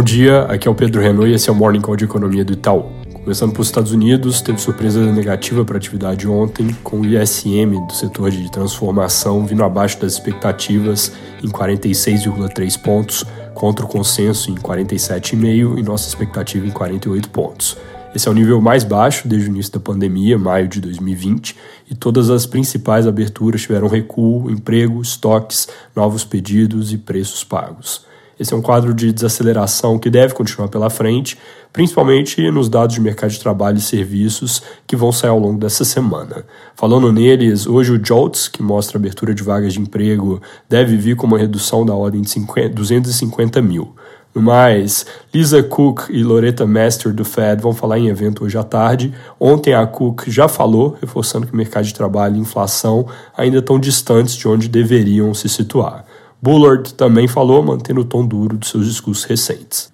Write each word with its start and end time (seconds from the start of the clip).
Bom 0.00 0.04
dia, 0.04 0.44
aqui 0.44 0.66
é 0.66 0.70
o 0.70 0.74
Pedro 0.74 0.98
Renault 0.98 1.30
e 1.30 1.34
esse 1.34 1.50
é 1.50 1.52
o 1.52 1.54
Morning 1.54 1.82
Call 1.82 1.94
de 1.94 2.06
Economia 2.06 2.42
do 2.42 2.54
Itaú. 2.54 2.86
Começando 3.22 3.52
pelos 3.52 3.66
Estados 3.66 3.92
Unidos, 3.92 4.40
teve 4.40 4.58
surpresa 4.58 4.98
negativa 5.12 5.62
para 5.62 5.74
a 5.74 5.76
atividade 5.76 6.26
ontem, 6.26 6.74
com 6.82 7.00
o 7.00 7.04
ISM 7.04 7.86
do 7.86 7.92
setor 7.92 8.30
de 8.30 8.50
transformação 8.50 9.44
vindo 9.44 9.62
abaixo 9.62 10.00
das 10.00 10.14
expectativas 10.14 11.12
em 11.44 11.48
46,3 11.50 12.80
pontos, 12.80 13.26
contra 13.52 13.84
o 13.84 13.88
consenso 13.88 14.50
em 14.50 14.54
47,5 14.54 15.78
e 15.78 15.82
nossa 15.82 16.08
expectativa 16.08 16.66
em 16.66 16.70
48 16.70 17.28
pontos. 17.28 17.76
Esse 18.14 18.26
é 18.26 18.30
o 18.30 18.34
nível 18.34 18.58
mais 18.58 18.84
baixo 18.84 19.28
desde 19.28 19.50
o 19.50 19.52
início 19.52 19.74
da 19.74 19.80
pandemia, 19.80 20.38
maio 20.38 20.66
de 20.66 20.80
2020, 20.80 21.54
e 21.90 21.94
todas 21.94 22.30
as 22.30 22.46
principais 22.46 23.06
aberturas 23.06 23.60
tiveram 23.60 23.86
recuo, 23.86 24.50
emprego, 24.50 25.02
estoques, 25.02 25.68
novos 25.94 26.24
pedidos 26.24 26.90
e 26.90 26.96
preços 26.96 27.44
pagos. 27.44 28.08
Esse 28.40 28.54
é 28.54 28.56
um 28.56 28.62
quadro 28.62 28.94
de 28.94 29.12
desaceleração 29.12 29.98
que 29.98 30.08
deve 30.08 30.32
continuar 30.32 30.68
pela 30.68 30.88
frente, 30.88 31.36
principalmente 31.74 32.50
nos 32.50 32.70
dados 32.70 32.94
de 32.94 33.00
mercado 33.02 33.30
de 33.30 33.38
trabalho 33.38 33.76
e 33.76 33.82
serviços 33.82 34.62
que 34.86 34.96
vão 34.96 35.12
sair 35.12 35.28
ao 35.28 35.38
longo 35.38 35.60
dessa 35.60 35.84
semana. 35.84 36.46
Falando 36.74 37.12
neles, 37.12 37.66
hoje 37.66 37.92
o 37.92 38.02
JOLTS, 38.02 38.48
que 38.48 38.62
mostra 38.62 38.96
a 38.96 38.98
abertura 38.98 39.34
de 39.34 39.42
vagas 39.42 39.74
de 39.74 39.80
emprego, 39.80 40.40
deve 40.66 40.96
vir 40.96 41.16
com 41.16 41.26
uma 41.26 41.36
redução 41.36 41.84
da 41.84 41.94
ordem 41.94 42.22
de 42.22 42.30
50, 42.30 42.70
250 42.70 43.60
mil. 43.60 43.94
No 44.34 44.40
mais, 44.40 45.04
Lisa 45.34 45.62
Cook 45.62 46.08
e 46.08 46.22
Loretta 46.22 46.64
Master 46.64 47.12
do 47.12 47.26
Fed 47.26 47.60
vão 47.60 47.74
falar 47.74 47.98
em 47.98 48.08
evento 48.08 48.44
hoje 48.44 48.56
à 48.56 48.62
tarde. 48.62 49.12
Ontem 49.38 49.74
a 49.74 49.86
Cook 49.86 50.28
já 50.28 50.48
falou, 50.48 50.96
reforçando 50.98 51.46
que 51.46 51.52
o 51.52 51.56
mercado 51.56 51.84
de 51.84 51.92
trabalho 51.92 52.36
e 52.36 52.40
inflação 52.40 53.06
ainda 53.36 53.58
estão 53.58 53.78
distantes 53.78 54.34
de 54.34 54.48
onde 54.48 54.66
deveriam 54.66 55.34
se 55.34 55.46
situar. 55.46 56.06
Bullard 56.42 56.94
também 56.94 57.28
falou, 57.28 57.62
mantendo 57.62 58.00
o 58.00 58.04
tom 58.04 58.26
duro 58.26 58.56
de 58.56 58.66
seus 58.66 58.86
discursos 58.86 59.24
recentes. 59.24 59.92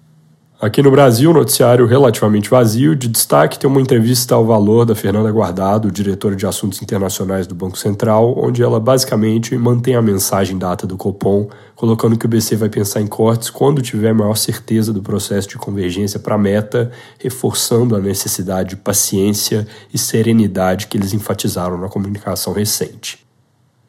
Aqui 0.59 0.81
no 0.81 0.89
Brasil, 0.89 1.31
noticiário 1.31 1.85
relativamente 1.85 2.49
vazio. 2.49 2.95
De 2.95 3.07
destaque 3.07 3.59
tem 3.59 3.69
uma 3.69 3.79
entrevista 3.79 4.33
ao 4.33 4.43
valor 4.43 4.85
da 4.85 4.95
Fernanda 4.95 5.31
Guardado, 5.31 5.91
diretora 5.91 6.35
de 6.35 6.47
Assuntos 6.47 6.81
Internacionais 6.81 7.45
do 7.45 7.53
Banco 7.53 7.77
Central, 7.77 8.33
onde 8.35 8.63
ela 8.63 8.79
basicamente 8.79 9.55
mantém 9.55 9.95
a 9.95 10.01
mensagem 10.01 10.57
data 10.57 10.87
do 10.87 10.97
Copom, 10.97 11.47
colocando 11.75 12.17
que 12.17 12.25
o 12.25 12.29
BC 12.29 12.55
vai 12.55 12.69
pensar 12.69 13.01
em 13.01 13.07
cortes 13.07 13.51
quando 13.51 13.83
tiver 13.83 14.13
maior 14.13 14.35
certeza 14.35 14.91
do 14.91 15.03
processo 15.03 15.47
de 15.47 15.57
convergência 15.57 16.19
para 16.19 16.33
a 16.33 16.39
meta, 16.39 16.91
reforçando 17.19 17.95
a 17.95 17.99
necessidade 17.99 18.69
de 18.69 18.77
paciência 18.77 19.67
e 19.93 19.97
serenidade 19.97 20.87
que 20.87 20.97
eles 20.97 21.13
enfatizaram 21.13 21.77
na 21.77 21.87
comunicação 21.87 22.51
recente. 22.51 23.26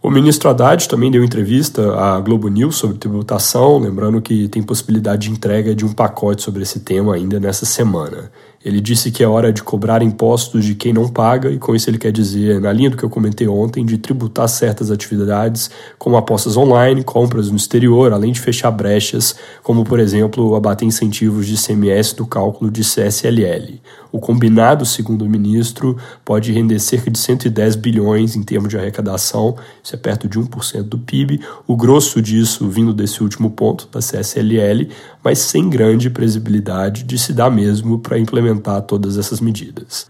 O 0.09 0.11
ministro 0.11 0.49
Haddad 0.49 0.89
também 0.89 1.11
deu 1.11 1.23
entrevista 1.23 1.95
à 1.95 2.19
Globo 2.19 2.49
News 2.49 2.77
sobre 2.77 2.97
tributação, 2.97 3.77
lembrando 3.79 4.23
que 4.23 4.49
tem 4.49 4.63
possibilidade 4.63 5.29
de 5.29 5.35
entrega 5.35 5.75
de 5.75 5.85
um 5.85 5.93
pacote 5.93 6.41
sobre 6.41 6.63
esse 6.63 6.81
tema 6.81 7.15
ainda 7.15 7.39
nessa 7.39 7.67
semana. 7.67 8.33
Ele 8.65 8.81
disse 8.81 9.13
que 9.13 9.23
é 9.23 9.29
hora 9.29 9.53
de 9.53 9.63
cobrar 9.63 10.03
impostos 10.03 10.65
de 10.65 10.75
quem 10.75 10.93
não 10.93 11.09
paga, 11.09 11.49
e 11.49 11.59
com 11.59 11.77
isso 11.77 11.89
ele 11.89 11.97
quer 11.97 12.11
dizer, 12.11 12.61
na 12.61 12.73
linha 12.73 12.91
do 12.91 12.97
que 12.97 13.05
eu 13.05 13.11
comentei 13.11 13.47
ontem, 13.47 13.87
de 13.87 13.97
tributar 13.99 14.49
certas 14.49 14.91
atividades, 14.91 15.71
como 15.97 16.17
apostas 16.17 16.57
online, 16.57 17.05
compras 17.05 17.51
no 17.51 17.57
exterior, 17.57 18.13
além 18.13 18.33
de 18.33 18.41
fechar 18.41 18.73
brechas, 18.73 19.37
como 19.63 19.85
por 19.85 20.01
exemplo 20.01 20.57
abater 20.57 20.89
incentivos 20.89 21.47
de 21.47 21.57
CMS 21.57 22.13
do 22.13 22.27
cálculo 22.27 22.69
de 22.69 22.83
CSLL. 22.83 23.81
O 24.11 24.19
combinado, 24.19 24.85
segundo 24.85 25.23
o 25.23 25.29
ministro, 25.29 25.97
pode 26.25 26.51
render 26.51 26.81
cerca 26.81 27.11
de 27.11 27.19
110 27.19 27.77
bilhões 27.77 28.35
em 28.35 28.43
termos 28.43 28.71
de 28.71 28.77
arrecadação, 28.77 29.55
isso 29.85 29.95
é 29.95 29.99
perto 29.99 30.27
de 30.27 30.39
1% 30.39 30.83
do 30.83 30.99
PIB, 30.99 31.41
o 31.67 31.77
grosso 31.77 32.21
disso 32.21 32.69
vindo 32.69 32.93
desse 32.93 33.23
último 33.23 33.51
ponto, 33.51 33.87
da 33.93 34.01
CSLL, 34.01 34.89
mas 35.23 35.39
sem 35.39 35.69
grande 35.69 36.11
previsibilidade 36.11 37.05
de 37.05 37.19
se 37.19 37.33
dar 37.33 37.51
mesmo 37.51 37.99
para 37.99 38.19
implementar 38.19 38.48
todas 38.57 39.19
essas 39.19 39.41
medidas. 39.41 40.09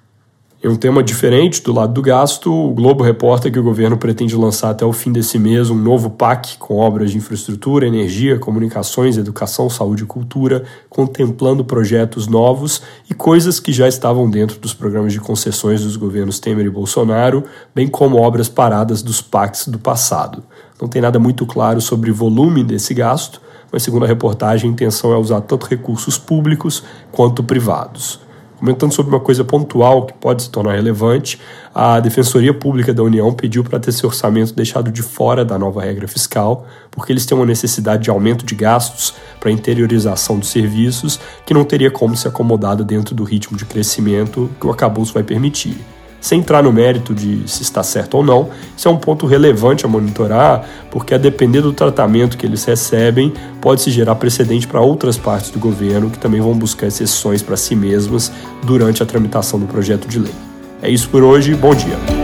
Em 0.60 0.66
um 0.66 0.74
tema 0.74 1.04
diferente, 1.04 1.62
do 1.62 1.72
lado 1.72 1.92
do 1.92 2.02
gasto, 2.02 2.52
o 2.52 2.74
Globo 2.74 3.04
reporta 3.04 3.48
que 3.48 3.60
o 3.60 3.62
governo 3.62 3.96
pretende 3.96 4.34
lançar 4.34 4.70
até 4.70 4.84
o 4.84 4.92
fim 4.92 5.12
desse 5.12 5.38
mês 5.38 5.70
um 5.70 5.76
novo 5.76 6.10
PAC 6.10 6.58
com 6.58 6.78
obras 6.78 7.12
de 7.12 7.16
infraestrutura, 7.16 7.86
energia, 7.86 8.40
comunicações, 8.40 9.16
educação, 9.16 9.70
saúde 9.70 10.02
e 10.02 10.06
cultura, 10.06 10.64
contemplando 10.90 11.64
projetos 11.64 12.26
novos 12.26 12.82
e 13.08 13.14
coisas 13.14 13.60
que 13.60 13.72
já 13.72 13.86
estavam 13.86 14.28
dentro 14.28 14.58
dos 14.58 14.74
programas 14.74 15.12
de 15.12 15.20
concessões 15.20 15.84
dos 15.84 15.94
governos 15.94 16.40
Temer 16.40 16.66
e 16.66 16.70
Bolsonaro, 16.70 17.44
bem 17.72 17.86
como 17.86 18.16
obras 18.16 18.48
paradas 18.48 19.00
dos 19.00 19.22
PACs 19.22 19.68
do 19.68 19.78
passado. 19.78 20.42
Não 20.82 20.88
tem 20.88 21.00
nada 21.00 21.20
muito 21.20 21.46
claro 21.46 21.80
sobre 21.80 22.10
o 22.10 22.14
volume 22.14 22.64
desse 22.64 22.92
gasto, 22.94 23.40
mas 23.70 23.84
segundo 23.84 24.06
a 24.06 24.08
reportagem, 24.08 24.68
a 24.68 24.72
intenção 24.72 25.12
é 25.12 25.16
usar 25.16 25.40
tanto 25.42 25.66
recursos 25.66 26.18
públicos 26.18 26.82
quanto 27.12 27.44
privados. 27.44 28.26
Comentando 28.58 28.92
sobre 28.92 29.14
uma 29.14 29.20
coisa 29.20 29.44
pontual 29.44 30.06
que 30.06 30.12
pode 30.14 30.42
se 30.42 30.50
tornar 30.50 30.74
relevante, 30.74 31.40
a 31.72 32.00
Defensoria 32.00 32.52
Pública 32.52 32.92
da 32.92 33.04
União 33.04 33.32
pediu 33.32 33.62
para 33.62 33.78
ter 33.78 33.90
esse 33.90 34.04
orçamento 34.04 34.52
deixado 34.52 34.90
de 34.90 35.00
fora 35.00 35.44
da 35.44 35.56
nova 35.56 35.80
regra 35.80 36.08
fiscal, 36.08 36.66
porque 36.90 37.12
eles 37.12 37.24
têm 37.24 37.38
uma 37.38 37.46
necessidade 37.46 38.02
de 38.02 38.10
aumento 38.10 38.44
de 38.44 38.56
gastos 38.56 39.14
para 39.38 39.52
interiorização 39.52 40.40
dos 40.40 40.48
serviços 40.48 41.20
que 41.46 41.54
não 41.54 41.64
teria 41.64 41.90
como 41.90 42.16
ser 42.16 42.28
acomodada 42.28 42.82
dentro 42.82 43.14
do 43.14 43.22
ritmo 43.22 43.56
de 43.56 43.64
crescimento 43.64 44.50
que 44.60 44.66
o 44.66 44.72
acabouço 44.72 45.14
vai 45.14 45.22
permitir. 45.22 45.76
Sem 46.20 46.40
entrar 46.40 46.62
no 46.62 46.72
mérito 46.72 47.14
de 47.14 47.48
se 47.48 47.62
está 47.62 47.82
certo 47.82 48.16
ou 48.16 48.24
não, 48.24 48.48
isso 48.76 48.88
é 48.88 48.90
um 48.90 48.96
ponto 48.96 49.26
relevante 49.26 49.84
a 49.84 49.88
monitorar, 49.88 50.64
porque 50.90 51.14
a 51.14 51.18
depender 51.18 51.60
do 51.60 51.72
tratamento 51.72 52.36
que 52.36 52.44
eles 52.44 52.64
recebem, 52.64 53.32
pode 53.60 53.82
se 53.82 53.90
gerar 53.90 54.16
precedente 54.16 54.66
para 54.66 54.80
outras 54.80 55.16
partes 55.16 55.50
do 55.50 55.58
governo 55.58 56.10
que 56.10 56.18
também 56.18 56.40
vão 56.40 56.54
buscar 56.54 56.88
exceções 56.88 57.42
para 57.42 57.56
si 57.56 57.76
mesmas 57.76 58.32
durante 58.64 59.02
a 59.02 59.06
tramitação 59.06 59.60
do 59.60 59.66
projeto 59.66 60.08
de 60.08 60.18
lei. 60.18 60.34
É 60.82 60.90
isso 60.90 61.08
por 61.08 61.22
hoje, 61.22 61.54
bom 61.54 61.74
dia. 61.74 62.17